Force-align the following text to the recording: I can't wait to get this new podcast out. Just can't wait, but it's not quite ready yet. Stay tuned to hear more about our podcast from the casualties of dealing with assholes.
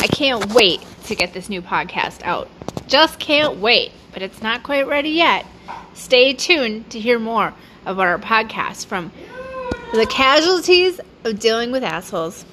I 0.00 0.06
can't 0.06 0.54
wait 0.54 0.80
to 1.04 1.14
get 1.14 1.34
this 1.34 1.50
new 1.50 1.60
podcast 1.60 2.22
out. 2.22 2.48
Just 2.86 3.18
can't 3.18 3.58
wait, 3.58 3.92
but 4.12 4.22
it's 4.22 4.40
not 4.40 4.62
quite 4.62 4.86
ready 4.86 5.10
yet. 5.10 5.44
Stay 5.92 6.32
tuned 6.32 6.88
to 6.90 6.98
hear 6.98 7.18
more 7.18 7.52
about 7.84 8.06
our 8.06 8.18
podcast 8.18 8.86
from 8.86 9.12
the 9.92 10.06
casualties 10.06 11.00
of 11.24 11.38
dealing 11.38 11.70
with 11.70 11.84
assholes. 11.84 12.46